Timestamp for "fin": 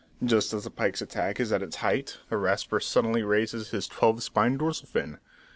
4.87-5.19